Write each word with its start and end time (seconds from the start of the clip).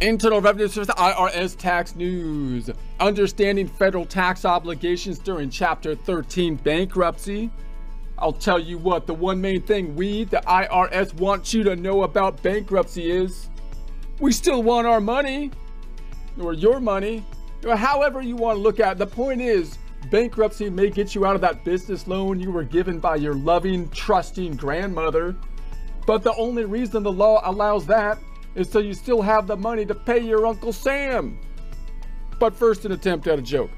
Internal 0.00 0.40
Revenue 0.40 0.66
Service 0.66 0.94
IRS 0.94 1.58
tax 1.58 1.94
news. 1.94 2.70
Understanding 3.00 3.68
federal 3.68 4.06
tax 4.06 4.46
obligations 4.46 5.18
during 5.18 5.50
Chapter 5.50 5.94
13 5.94 6.54
bankruptcy. 6.56 7.50
I'll 8.18 8.32
tell 8.32 8.58
you 8.58 8.78
what, 8.78 9.06
the 9.06 9.12
one 9.12 9.42
main 9.42 9.60
thing 9.60 9.94
we, 9.94 10.24
the 10.24 10.38
IRS, 10.46 11.12
want 11.14 11.52
you 11.52 11.62
to 11.64 11.76
know 11.76 12.04
about 12.04 12.42
bankruptcy 12.42 13.10
is 13.10 13.50
we 14.20 14.32
still 14.32 14.62
want 14.62 14.86
our 14.86 15.02
money, 15.02 15.50
or 16.40 16.54
your 16.54 16.80
money, 16.80 17.22
or 17.66 17.76
however 17.76 18.22
you 18.22 18.36
want 18.36 18.56
to 18.56 18.62
look 18.62 18.80
at 18.80 18.92
it. 18.92 18.98
The 18.98 19.06
point 19.06 19.42
is, 19.42 19.76
bankruptcy 20.10 20.70
may 20.70 20.88
get 20.88 21.14
you 21.14 21.26
out 21.26 21.34
of 21.34 21.42
that 21.42 21.62
business 21.62 22.06
loan 22.06 22.40
you 22.40 22.50
were 22.50 22.64
given 22.64 23.00
by 23.00 23.16
your 23.16 23.34
loving, 23.34 23.90
trusting 23.90 24.56
grandmother. 24.56 25.36
But 26.06 26.22
the 26.22 26.34
only 26.36 26.64
reason 26.64 27.02
the 27.02 27.12
law 27.12 27.42
allows 27.44 27.84
that 27.86 28.18
is 28.54 28.70
so 28.70 28.78
you 28.78 28.94
still 28.94 29.22
have 29.22 29.46
the 29.46 29.56
money 29.56 29.84
to 29.86 29.94
pay 29.94 30.18
your 30.18 30.46
Uncle 30.46 30.72
Sam. 30.72 31.38
But 32.38 32.54
first, 32.54 32.84
an 32.84 32.92
attempt 32.92 33.26
at 33.26 33.38
a 33.38 33.42
joke. 33.42 33.70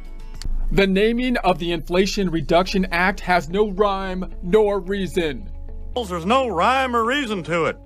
The 0.71 0.87
naming 0.87 1.37
of 1.39 1.59
the 1.59 1.73
Inflation 1.73 2.31
Reduction 2.31 2.87
Act 2.93 3.21
has 3.21 3.51
no 3.51 3.71
rhyme 3.71 4.33
nor 4.43 4.81
reason. 4.81 5.51
There's 5.95 6.25
no 6.25 6.49
rhyme 6.49 6.97
or 6.97 7.05
reason 7.05 7.43
to 7.43 7.67
it. 7.67 7.77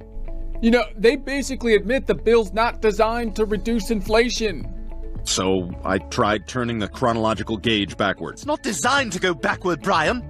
You 0.62 0.70
know, 0.70 0.84
they 0.96 1.16
basically 1.16 1.74
admit 1.74 2.06
the 2.06 2.14
bill's 2.14 2.52
not 2.52 2.80
designed 2.80 3.34
to 3.36 3.44
reduce 3.44 3.90
inflation. 3.90 4.72
So 5.24 5.70
I 5.84 5.98
tried 5.98 6.46
turning 6.46 6.78
the 6.78 6.88
chronological 6.88 7.56
gauge 7.56 7.96
backwards. 7.96 8.42
It's 8.42 8.46
not 8.46 8.62
designed 8.62 9.12
to 9.14 9.18
go 9.18 9.34
backward, 9.34 9.82
Brian. 9.82 10.22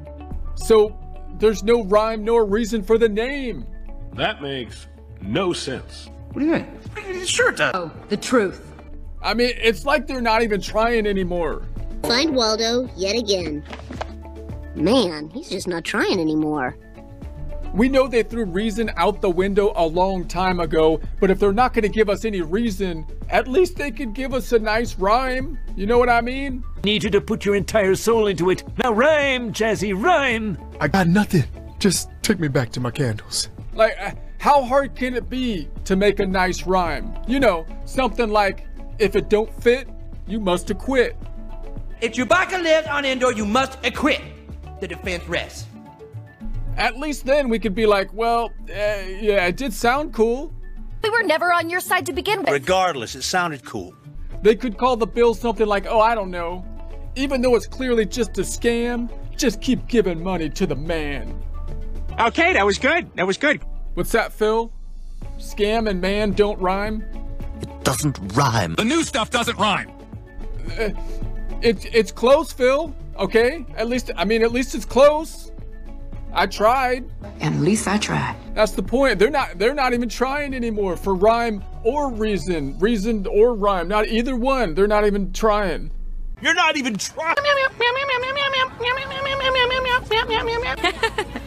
So 0.54 0.98
there's 1.38 1.62
no 1.62 1.84
rhyme 1.84 2.24
nor 2.24 2.46
reason 2.46 2.82
for 2.82 2.96
the 2.96 3.08
name. 3.08 3.66
That 4.14 4.40
makes 4.40 4.88
no 5.20 5.52
sense. 5.52 6.08
What 6.36 6.40
do 6.40 6.48
you 6.48 6.52
mean? 6.52 7.24
Sure 7.24 7.48
it 7.48 7.56
does. 7.56 7.72
Oh, 7.74 7.90
the 8.10 8.16
truth. 8.18 8.60
I 9.22 9.32
mean, 9.32 9.52
it's 9.56 9.86
like 9.86 10.06
they're 10.06 10.20
not 10.20 10.42
even 10.42 10.60
trying 10.60 11.06
anymore. 11.06 11.62
Find 12.02 12.36
Waldo 12.36 12.90
yet 12.94 13.16
again. 13.16 13.64
Man, 14.74 15.30
he's 15.30 15.48
just 15.48 15.66
not 15.66 15.82
trying 15.84 16.20
anymore. 16.20 16.76
We 17.72 17.88
know 17.88 18.06
they 18.06 18.22
threw 18.22 18.44
reason 18.44 18.90
out 18.98 19.22
the 19.22 19.30
window 19.30 19.72
a 19.76 19.86
long 19.86 20.28
time 20.28 20.60
ago, 20.60 21.00
but 21.20 21.30
if 21.30 21.38
they're 21.38 21.54
not 21.54 21.72
going 21.72 21.84
to 21.84 21.88
give 21.88 22.10
us 22.10 22.26
any 22.26 22.42
reason, 22.42 23.06
at 23.30 23.48
least 23.48 23.76
they 23.76 23.90
could 23.90 24.12
give 24.12 24.34
us 24.34 24.52
a 24.52 24.58
nice 24.58 24.94
rhyme. 24.98 25.58
You 25.74 25.86
know 25.86 25.96
what 25.96 26.10
I 26.10 26.20
mean? 26.20 26.62
Need 26.84 27.02
you 27.02 27.08
to 27.12 27.20
put 27.22 27.46
your 27.46 27.54
entire 27.54 27.94
soul 27.94 28.26
into 28.26 28.50
it. 28.50 28.62
Now 28.76 28.92
rhyme, 28.92 29.54
Jazzy, 29.54 29.98
rhyme! 29.98 30.58
I 30.82 30.88
got 30.88 31.06
nothing. 31.06 31.44
Just 31.78 32.10
take 32.20 32.38
me 32.38 32.48
back 32.48 32.72
to 32.72 32.80
my 32.80 32.90
candles. 32.90 33.48
Like, 33.72 33.96
uh, 33.98 34.10
how 34.46 34.62
hard 34.62 34.94
can 34.94 35.16
it 35.16 35.28
be 35.28 35.68
to 35.84 35.96
make 35.96 36.20
a 36.20 36.24
nice 36.24 36.68
rhyme? 36.68 37.12
You 37.26 37.40
know, 37.40 37.66
something 37.84 38.30
like, 38.30 38.64
if 39.00 39.16
it 39.16 39.28
don't 39.28 39.52
fit, 39.60 39.88
you 40.28 40.38
must 40.38 40.70
acquit. 40.70 41.16
If 42.00 42.12
Chewbacca 42.12 42.62
lives 42.62 42.86
on 42.86 43.04
Endor, 43.04 43.32
you 43.32 43.44
must 43.44 43.84
acquit. 43.84 44.20
The 44.78 44.86
defense 44.86 45.26
rests. 45.26 45.66
At 46.76 46.96
least 46.96 47.26
then 47.26 47.48
we 47.48 47.58
could 47.58 47.74
be 47.74 47.86
like, 47.86 48.12
well, 48.12 48.52
uh, 48.70 49.02
yeah, 49.28 49.48
it 49.48 49.56
did 49.56 49.72
sound 49.72 50.14
cool. 50.14 50.54
We 51.02 51.10
were 51.10 51.24
never 51.24 51.52
on 51.52 51.68
your 51.68 51.80
side 51.80 52.06
to 52.06 52.12
begin 52.12 52.38
with. 52.42 52.50
Regardless, 52.50 53.16
it 53.16 53.22
sounded 53.22 53.64
cool. 53.64 53.96
They 54.42 54.54
could 54.54 54.78
call 54.78 54.96
the 54.96 55.08
bill 55.08 55.34
something 55.34 55.66
like, 55.66 55.86
oh, 55.86 55.98
I 55.98 56.14
don't 56.14 56.30
know. 56.30 56.64
Even 57.16 57.42
though 57.42 57.56
it's 57.56 57.66
clearly 57.66 58.06
just 58.06 58.38
a 58.38 58.42
scam, 58.42 59.10
just 59.36 59.60
keep 59.60 59.88
giving 59.88 60.22
money 60.22 60.48
to 60.50 60.68
the 60.68 60.76
man. 60.76 61.36
Okay, 62.20 62.52
that 62.52 62.64
was 62.64 62.78
good. 62.78 63.10
That 63.16 63.26
was 63.26 63.38
good. 63.38 63.60
What's 63.96 64.12
that, 64.12 64.30
Phil? 64.30 64.70
Scam 65.38 65.88
and 65.88 66.02
man 66.02 66.32
don't 66.32 66.60
rhyme? 66.60 67.02
It 67.62 67.82
doesn't 67.82 68.18
rhyme. 68.34 68.74
The 68.74 68.84
new 68.84 69.02
stuff 69.02 69.30
doesn't 69.30 69.58
rhyme. 69.58 69.90
Uh, 70.78 70.90
it, 71.62 71.94
it's 71.94 72.12
close, 72.12 72.52
Phil. 72.52 72.94
Okay? 73.18 73.64
At 73.74 73.88
least, 73.88 74.10
I 74.14 74.26
mean, 74.26 74.42
at 74.42 74.52
least 74.52 74.74
it's 74.74 74.84
close. 74.84 75.50
I 76.34 76.44
tried. 76.44 77.06
At 77.40 77.54
least 77.54 77.88
I 77.88 77.96
tried. 77.96 78.36
That's 78.52 78.72
the 78.72 78.82
point. 78.82 79.18
They're 79.18 79.30
not 79.30 79.58
they're 79.58 79.72
not 79.72 79.94
even 79.94 80.10
trying 80.10 80.52
anymore 80.52 80.98
for 80.98 81.14
rhyme 81.14 81.64
or 81.82 82.10
reason. 82.10 82.78
Reason 82.78 83.26
or 83.26 83.54
rhyme. 83.54 83.88
Not 83.88 84.08
either 84.08 84.36
one. 84.36 84.74
They're 84.74 84.86
not 84.86 85.06
even 85.06 85.32
trying. 85.32 85.90
You're 86.42 86.52
not 86.52 86.76
even 86.76 86.98
trying. 86.98 87.36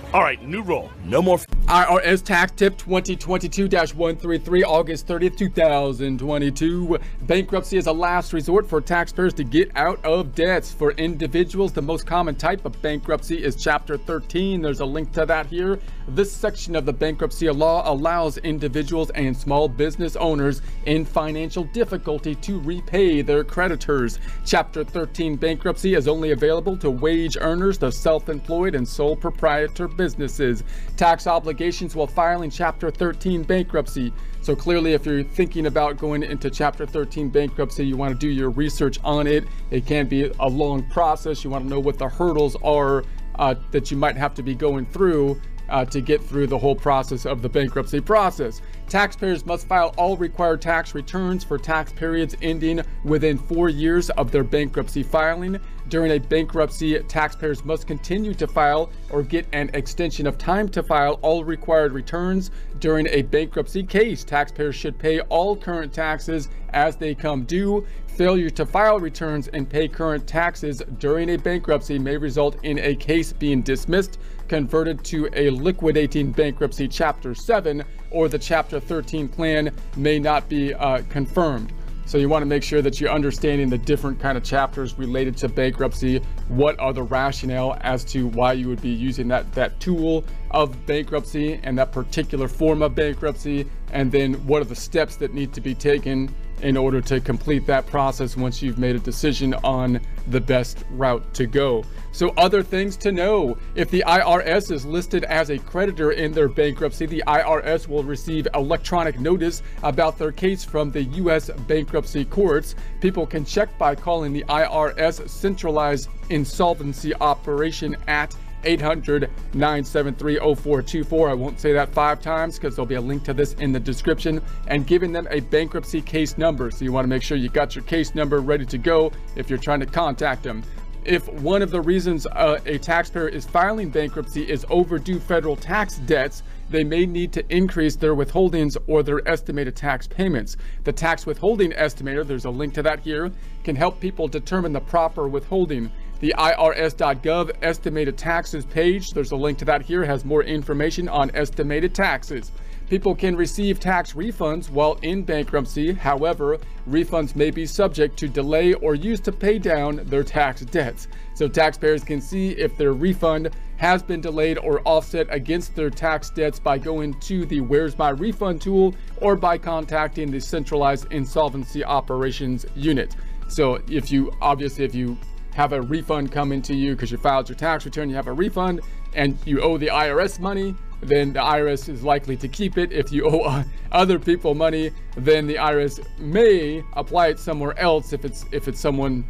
All 0.15 0.21
right, 0.21 0.41
new 0.41 0.63
roll. 0.63 0.89
No 1.05 1.21
more. 1.21 1.37
IRS 1.69 2.23
Tax 2.23 2.51
Tip 2.53 2.79
2022-133, 2.79 4.63
August 4.63 5.05
30th, 5.05 5.37
2022. 5.37 6.97
Bankruptcy 7.27 7.77
is 7.77 7.85
a 7.85 7.91
last 7.91 8.33
resort 8.33 8.67
for 8.67 8.81
taxpayers 8.81 9.35
to 9.35 9.43
get 9.43 9.69
out 9.75 10.03
of 10.03 10.33
debts. 10.33 10.73
For 10.73 10.93
individuals, 10.93 11.71
the 11.71 11.83
most 11.83 12.07
common 12.07 12.33
type 12.33 12.65
of 12.65 12.81
bankruptcy 12.81 13.43
is 13.43 13.55
Chapter 13.55 13.97
13. 13.97 14.63
There's 14.63 14.79
a 14.79 14.85
link 14.85 15.11
to 15.11 15.27
that 15.27 15.45
here. 15.45 15.77
This 16.07 16.31
section 16.31 16.75
of 16.75 16.87
the 16.87 16.93
bankruptcy 16.93 17.47
law 17.51 17.83
allows 17.87 18.39
individuals 18.39 19.11
and 19.11 19.37
small 19.37 19.69
business 19.69 20.15
owners 20.15 20.63
in 20.87 21.05
financial 21.05 21.65
difficulty 21.65 22.33
to 22.33 22.59
repay 22.61 23.21
their 23.21 23.43
creditors. 23.43 24.17
Chapter 24.43 24.83
13 24.83 25.35
bankruptcy 25.35 25.93
is 25.93 26.07
only 26.07 26.31
available 26.31 26.75
to 26.77 26.89
wage 26.89 27.37
earners, 27.39 27.77
the 27.77 27.91
self-employed, 27.91 28.73
and 28.73 28.87
sole 28.87 29.15
proprietor 29.15 29.87
businesses. 29.87 30.63
Tax 30.97 31.27
obligations 31.27 31.58
while 31.93 32.07
filing 32.07 32.49
Chapter 32.49 32.89
13 32.89 33.43
bankruptcy. 33.43 34.13
So 34.39 34.55
clearly, 34.55 34.93
if 34.93 35.05
you're 35.05 35.23
thinking 35.23 35.65
about 35.65 35.97
going 35.97 36.23
into 36.23 36.49
Chapter 36.49 36.85
13 36.85 37.27
bankruptcy, 37.27 37.85
you 37.85 37.97
want 37.97 38.13
to 38.13 38.17
do 38.17 38.29
your 38.29 38.49
research 38.49 38.97
on 39.03 39.27
it. 39.27 39.43
It 39.69 39.85
can 39.85 40.07
be 40.07 40.31
a 40.39 40.47
long 40.47 40.89
process. 40.89 41.43
You 41.43 41.49
want 41.49 41.65
to 41.65 41.69
know 41.69 41.81
what 41.81 41.97
the 41.97 42.07
hurdles 42.07 42.55
are 42.63 43.03
uh, 43.35 43.55
that 43.71 43.91
you 43.91 43.97
might 43.97 44.15
have 44.15 44.33
to 44.35 44.43
be 44.43 44.55
going 44.55 44.85
through 44.85 45.41
uh, 45.67 45.83
to 45.83 45.99
get 45.99 46.23
through 46.23 46.47
the 46.47 46.57
whole 46.57 46.75
process 46.75 47.25
of 47.25 47.41
the 47.41 47.49
bankruptcy 47.49 47.99
process. 47.99 48.61
Taxpayers 48.89 49.45
must 49.45 49.67
file 49.67 49.93
all 49.97 50.17
required 50.17 50.63
tax 50.63 50.95
returns 50.95 51.43
for 51.43 51.59
tax 51.59 51.91
periods 51.91 52.35
ending 52.41 52.81
within 53.03 53.37
four 53.37 53.69
years 53.69 54.09
of 54.09 54.31
their 54.31 54.43
bankruptcy 54.43 55.03
filing. 55.03 55.59
During 55.89 56.11
a 56.11 56.17
bankruptcy, 56.17 56.97
taxpayers 57.03 57.63
must 57.63 57.85
continue 57.85 58.33
to 58.33 58.47
file 58.47 58.91
or 59.11 59.21
get 59.21 59.45
an 59.53 59.69
extension 59.75 60.25
of 60.25 60.39
time 60.39 60.69
to 60.69 60.81
file 60.81 61.19
all 61.21 61.43
required 61.43 61.93
returns. 61.93 62.49
During 62.79 63.07
a 63.09 63.21
bankruptcy 63.21 63.83
case, 63.83 64.23
taxpayers 64.23 64.75
should 64.75 64.97
pay 64.97 65.19
all 65.21 65.55
current 65.55 65.93
taxes 65.93 66.49
as 66.73 66.95
they 66.95 67.13
come 67.13 67.43
due. 67.43 67.85
Failure 68.07 68.49
to 68.49 68.65
file 68.65 68.99
returns 68.99 69.47
and 69.49 69.69
pay 69.69 69.87
current 69.87 70.27
taxes 70.27 70.81
during 70.97 71.29
a 71.29 71.37
bankruptcy 71.37 71.97
may 71.97 72.17
result 72.17 72.57
in 72.63 72.77
a 72.79 72.95
case 72.95 73.31
being 73.33 73.61
dismissed, 73.61 74.19
converted 74.47 75.03
to 75.05 75.29
a 75.33 75.49
liquidating 75.51 76.31
bankruptcy 76.31 76.87
Chapter 76.87 77.33
7, 77.33 77.83
or 78.11 78.27
the 78.27 78.37
Chapter 78.37 78.78
13 78.79 79.27
plan 79.27 79.71
may 79.95 80.19
not 80.19 80.49
be 80.49 80.73
uh, 80.73 81.01
confirmed. 81.09 81.73
So 82.09 82.17
you 82.17 82.27
want 82.27 82.41
to 82.41 82.47
make 82.47 82.63
sure 82.63 82.81
that 82.81 82.99
you're 82.99 83.11
understanding 83.11 83.69
the 83.69 83.77
different 83.77 84.19
kind 84.19 84.35
of 84.35 84.43
chapters 84.43 84.97
related 84.97 85.37
to 85.37 85.47
bankruptcy. 85.47 86.23
What 86.47 86.79
are 86.79 86.91
the 86.91 87.03
rationale 87.03 87.77
as 87.81 88.03
to 88.05 88.25
why 88.29 88.53
you 88.53 88.67
would 88.67 88.81
be 88.81 88.89
using 88.89 89.27
that 89.27 89.51
that 89.53 89.79
tool 89.79 90.23
of 90.49 90.87
bankruptcy 90.87 91.59
and 91.61 91.77
that 91.77 91.91
particular 91.91 92.47
form 92.47 92.81
of 92.81 92.95
bankruptcy, 92.95 93.67
and 93.91 94.11
then 94.11 94.33
what 94.47 94.59
are 94.59 94.65
the 94.65 94.75
steps 94.75 95.17
that 95.17 95.35
need 95.35 95.53
to 95.53 95.61
be 95.61 95.75
taken 95.75 96.33
in 96.61 96.77
order 96.77 97.01
to 97.01 97.19
complete 97.19 97.65
that 97.67 97.85
process 97.87 98.37
once 98.37 98.61
you've 98.61 98.77
made 98.77 98.95
a 98.95 98.99
decision 98.99 99.53
on 99.63 99.99
the 100.27 100.41
best 100.41 100.83
route 100.91 101.33
to 101.33 101.45
go. 101.45 101.83
So 102.11 102.29
other 102.37 102.63
things 102.63 102.97
to 102.97 103.11
know, 103.11 103.57
if 103.75 103.89
the 103.91 104.03
IRS 104.05 104.71
is 104.71 104.85
listed 104.85 105.23
as 105.25 105.49
a 105.49 105.57
creditor 105.57 106.11
in 106.11 106.31
their 106.31 106.47
bankruptcy, 106.47 107.05
the 107.05 107.23
IRS 107.27 107.87
will 107.87 108.03
receive 108.03 108.47
electronic 108.53 109.19
notice 109.19 109.61
about 109.83 110.17
their 110.17 110.31
case 110.31 110.63
from 110.63 110.91
the 110.91 111.03
US 111.03 111.49
bankruptcy 111.67 112.25
courts. 112.25 112.75
People 113.01 113.25
can 113.25 113.45
check 113.45 113.75
by 113.77 113.95
calling 113.95 114.33
the 114.33 114.43
IRS 114.49 115.27
Centralized 115.29 116.09
Insolvency 116.29 117.13
Operation 117.15 117.95
at 118.07 118.35
800 118.63 119.29
973 119.53 120.37
0424. 120.37 121.29
I 121.29 121.33
won't 121.33 121.59
say 121.59 121.73
that 121.73 121.93
five 121.93 122.21
times 122.21 122.57
because 122.57 122.75
there'll 122.75 122.85
be 122.85 122.95
a 122.95 123.01
link 123.01 123.23
to 123.25 123.33
this 123.33 123.53
in 123.53 123.71
the 123.71 123.79
description 123.79 124.41
and 124.67 124.85
giving 124.87 125.11
them 125.11 125.27
a 125.29 125.39
bankruptcy 125.39 126.01
case 126.01 126.37
number. 126.37 126.71
So 126.71 126.85
you 126.85 126.91
want 126.91 127.05
to 127.05 127.09
make 127.09 127.23
sure 127.23 127.37
you 127.37 127.49
got 127.49 127.75
your 127.75 127.83
case 127.83 128.15
number 128.15 128.39
ready 128.39 128.65
to 128.65 128.77
go 128.77 129.11
if 129.35 129.49
you're 129.49 129.59
trying 129.59 129.79
to 129.79 129.85
contact 129.85 130.43
them. 130.43 130.63
If 131.05 131.27
one 131.29 131.61
of 131.61 131.71
the 131.71 131.81
reasons 131.81 132.27
uh, 132.27 132.59
a 132.65 132.77
taxpayer 132.77 133.29
is 133.29 133.45
filing 133.45 133.89
bankruptcy 133.89 134.43
is 134.43 134.65
overdue 134.69 135.19
federal 135.19 135.55
tax 135.55 135.97
debts, 135.99 136.43
they 136.69 136.83
may 136.83 137.05
need 137.05 137.31
to 137.33 137.55
increase 137.55 137.95
their 137.95 138.15
withholdings 138.15 138.77
or 138.85 139.01
their 139.01 139.27
estimated 139.27 139.75
tax 139.75 140.07
payments. 140.07 140.57
The 140.83 140.91
tax 140.91 141.25
withholding 141.25 141.71
estimator, 141.71 142.27
there's 142.27 142.45
a 142.45 142.49
link 142.49 142.73
to 142.75 142.83
that 142.83 142.99
here, 142.99 143.31
can 143.63 143.75
help 143.75 143.99
people 143.99 144.27
determine 144.27 144.73
the 144.73 144.81
proper 144.81 145.27
withholding. 145.27 145.89
The 146.19 146.35
IRS.gov 146.37 147.51
estimated 147.61 148.17
taxes 148.17 148.65
page, 148.65 149.11
there's 149.11 149.31
a 149.31 149.37
link 149.37 149.57
to 149.59 149.65
that 149.65 149.81
here, 149.81 150.03
has 150.03 150.25
more 150.25 150.43
information 150.43 151.07
on 151.07 151.31
estimated 151.33 151.95
taxes. 151.95 152.51
People 152.89 153.15
can 153.15 153.37
receive 153.37 153.79
tax 153.79 154.13
refunds 154.13 154.69
while 154.69 154.97
in 155.03 155.23
bankruptcy. 155.23 155.93
However, 155.93 156.57
refunds 156.89 157.37
may 157.37 157.51
be 157.51 157.65
subject 157.65 158.17
to 158.17 158.27
delay 158.27 158.73
or 158.73 158.95
used 158.95 159.23
to 159.25 159.31
pay 159.31 159.59
down 159.59 160.01
their 160.05 160.23
tax 160.23 160.61
debts. 160.61 161.07
So 161.35 161.47
taxpayers 161.47 162.03
can 162.03 162.19
see 162.19 162.49
if 162.51 162.75
their 162.75 162.93
refund 162.93 163.51
has 163.77 164.03
been 164.03 164.19
delayed 164.19 164.57
or 164.57 164.81
offset 164.85 165.27
against 165.29 165.73
their 165.73 165.89
tax 165.89 166.31
debts 166.31 166.59
by 166.59 166.79
going 166.79 167.17
to 167.21 167.45
the 167.45 167.61
Where's 167.61 167.97
My 167.97 168.09
Refund 168.09 168.59
tool 168.61 168.93
or 169.21 169.37
by 169.37 169.57
contacting 169.57 170.31
the 170.31 170.41
Centralized 170.41 171.13
Insolvency 171.13 171.85
Operations 171.85 172.65
Unit. 172.75 173.15
So 173.47 173.79
if 173.87 174.11
you 174.11 174.33
obviously 174.41 174.83
if 174.83 174.93
you 174.93 175.17
have 175.53 175.73
a 175.73 175.81
refund 175.81 176.31
coming 176.31 176.61
to 176.63 176.75
you 176.75 176.95
because 176.95 177.11
you 177.11 177.17
filed 177.17 177.49
your 177.49 177.57
tax 177.57 177.85
return, 177.85 178.09
you 178.09 178.15
have 178.15 178.27
a 178.27 178.33
refund 178.33 178.81
and 179.13 179.37
you 179.45 179.61
owe 179.61 179.77
the 179.77 179.87
IRS 179.87 180.39
money, 180.39 180.75
then 181.01 181.33
the 181.33 181.39
IRS 181.39 181.89
is 181.89 182.03
likely 182.03 182.37
to 182.37 182.47
keep 182.47 182.77
it. 182.77 182.91
If 182.91 183.11
you 183.11 183.25
owe 183.29 183.63
other 183.91 184.19
people 184.19 184.53
money, 184.53 184.91
then 185.15 185.47
the 185.47 185.55
IRS 185.55 186.05
may 186.19 186.83
apply 186.93 187.27
it 187.27 187.39
somewhere 187.39 187.77
else 187.79 188.13
if 188.13 188.25
it's 188.25 188.45
if 188.51 188.67
it's 188.67 188.79
someone 188.79 189.25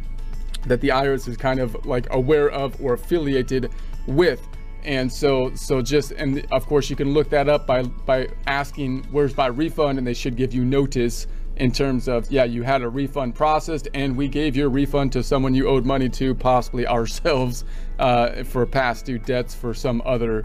that 0.66 0.80
the 0.80 0.88
IRS 0.88 1.28
is 1.28 1.36
kind 1.36 1.60
of 1.60 1.86
like 1.86 2.06
aware 2.10 2.50
of 2.50 2.80
or 2.82 2.94
affiliated 2.94 3.70
with. 4.06 4.46
And 4.82 5.12
so, 5.12 5.54
so 5.54 5.82
just, 5.82 6.12
and 6.12 6.46
of 6.52 6.66
course 6.66 6.88
you 6.88 6.96
can 6.96 7.12
look 7.12 7.28
that 7.30 7.48
up 7.48 7.66
by, 7.66 7.82
by 7.82 8.28
asking 8.46 9.04
where's 9.10 9.36
my 9.36 9.46
refund 9.46 9.98
and 9.98 10.06
they 10.06 10.14
should 10.14 10.36
give 10.36 10.54
you 10.54 10.64
notice 10.64 11.26
in 11.60 11.70
terms 11.70 12.08
of, 12.08 12.30
yeah, 12.30 12.44
you 12.44 12.62
had 12.62 12.80
a 12.80 12.88
refund 12.88 13.34
processed 13.34 13.86
and 13.92 14.16
we 14.16 14.28
gave 14.28 14.56
your 14.56 14.70
refund 14.70 15.12
to 15.12 15.22
someone 15.22 15.54
you 15.54 15.68
owed 15.68 15.84
money 15.84 16.08
to, 16.08 16.34
possibly 16.34 16.86
ourselves, 16.86 17.64
uh, 17.98 18.42
for 18.44 18.64
past 18.64 19.04
due 19.04 19.18
debts 19.18 19.54
for 19.54 19.74
some 19.74 20.00
other, 20.06 20.42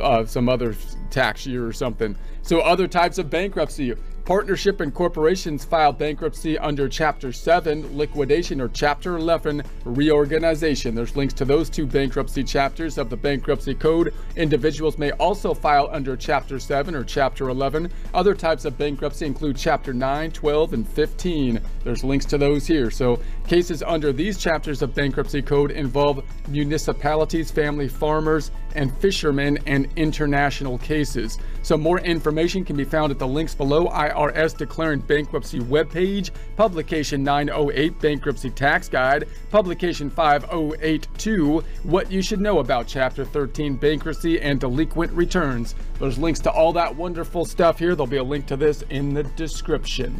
uh, 0.00 0.24
some 0.24 0.48
other 0.48 0.76
tax 1.10 1.44
year 1.44 1.66
or 1.66 1.72
something. 1.72 2.16
So 2.42 2.60
other 2.60 2.86
types 2.86 3.18
of 3.18 3.28
bankruptcy, 3.28 3.94
Partnership 4.32 4.80
and 4.80 4.94
corporations 4.94 5.62
file 5.62 5.92
bankruptcy 5.92 6.58
under 6.58 6.88
Chapter 6.88 7.34
7 7.34 7.98
liquidation 7.98 8.62
or 8.62 8.68
Chapter 8.68 9.18
11 9.18 9.62
reorganization. 9.84 10.94
There's 10.94 11.14
links 11.14 11.34
to 11.34 11.44
those 11.44 11.68
two 11.68 11.84
bankruptcy 11.84 12.42
chapters 12.42 12.96
of 12.96 13.10
the 13.10 13.16
Bankruptcy 13.18 13.74
Code. 13.74 14.14
Individuals 14.36 14.96
may 14.96 15.10
also 15.10 15.52
file 15.52 15.90
under 15.92 16.16
Chapter 16.16 16.58
7 16.58 16.94
or 16.94 17.04
Chapter 17.04 17.50
11. 17.50 17.90
Other 18.14 18.34
types 18.34 18.64
of 18.64 18.78
bankruptcy 18.78 19.26
include 19.26 19.58
Chapter 19.58 19.92
9, 19.92 20.30
12, 20.30 20.72
and 20.72 20.88
15. 20.88 21.60
There's 21.84 22.02
links 22.02 22.24
to 22.24 22.38
those 22.38 22.66
here. 22.66 22.90
So 22.90 23.20
cases 23.46 23.82
under 23.82 24.14
these 24.14 24.38
chapters 24.38 24.80
of 24.80 24.94
Bankruptcy 24.94 25.42
Code 25.42 25.72
involve 25.72 26.24
municipalities, 26.48 27.50
family 27.50 27.86
farmers, 27.86 28.50
and 28.74 28.96
fishermen, 28.96 29.58
and 29.66 29.88
international 29.96 30.78
cases. 30.78 31.36
So 31.60 31.76
more 31.76 32.00
information 32.00 32.64
can 32.64 32.76
be 32.76 32.84
found 32.84 33.12
at 33.12 33.18
the 33.18 33.26
links 33.26 33.54
below. 33.54 33.88
IRS 34.30 34.56
declaring 34.56 35.00
bankruptcy 35.00 35.60
webpage, 35.60 36.30
publication 36.56 37.22
908 37.24 37.98
bankruptcy 38.00 38.50
tax 38.50 38.88
guide, 38.88 39.28
publication 39.50 40.10
5082 40.10 41.64
what 41.82 42.10
you 42.10 42.22
should 42.22 42.40
know 42.40 42.60
about 42.60 42.86
chapter 42.86 43.24
13 43.24 43.76
bankruptcy 43.76 44.40
and 44.40 44.60
delinquent 44.60 45.12
returns. 45.12 45.74
There's 45.98 46.18
links 46.18 46.40
to 46.40 46.50
all 46.50 46.72
that 46.74 46.94
wonderful 46.94 47.44
stuff 47.44 47.78
here. 47.78 47.94
There'll 47.94 48.06
be 48.06 48.16
a 48.16 48.24
link 48.24 48.46
to 48.46 48.56
this 48.56 48.82
in 48.90 49.14
the 49.14 49.22
description. 49.22 50.10